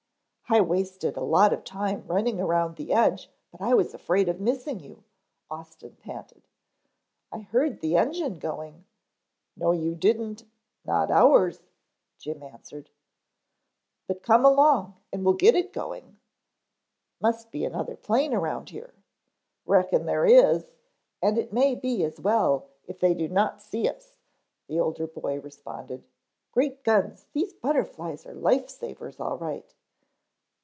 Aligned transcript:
"I 0.53 0.59
wasted 0.59 1.15
a 1.15 1.21
lot 1.23 1.53
of 1.53 1.63
time 1.63 2.05
running 2.07 2.37
around 2.41 2.75
the 2.75 2.91
edge 2.91 3.29
but 3.53 3.61
I 3.61 3.73
was 3.73 3.93
afraid 3.93 4.27
of 4.27 4.41
missing 4.41 4.81
you," 4.81 5.05
Austin 5.49 5.95
panted. 6.01 6.43
"I 7.31 7.39
heard 7.39 7.79
the 7.79 7.95
engine 7.95 8.37
going" 8.37 8.83
"No 9.55 9.71
you 9.71 9.95
didn't, 9.95 10.43
not 10.83 11.09
ours," 11.09 11.61
Jim 12.17 12.43
answered. 12.43 12.89
"But 14.07 14.23
come 14.23 14.43
along 14.43 14.95
and 15.13 15.23
we'll 15.23 15.35
get 15.35 15.55
it 15.55 15.71
going." 15.71 16.17
"Must 17.21 17.49
be 17.49 17.63
another 17.63 17.95
plane 17.95 18.33
around 18.33 18.71
here." 18.71 18.93
"Reckon 19.65 20.05
there 20.05 20.25
is 20.25 20.67
and 21.21 21.37
it 21.37 21.53
may 21.53 21.75
be 21.75 22.03
as 22.03 22.19
well 22.19 22.67
if 22.87 22.99
they 22.99 23.13
do 23.13 23.29
not 23.29 23.61
see 23.61 23.87
us," 23.87 24.17
the 24.67 24.81
older 24.81 25.07
boy 25.07 25.39
responded. 25.39 26.03
"Great 26.51 26.83
guns, 26.83 27.27
these 27.31 27.53
butterflies 27.53 28.25
are 28.25 28.33
life 28.33 28.69
savers 28.69 29.17
all 29.17 29.37
right." 29.37 29.73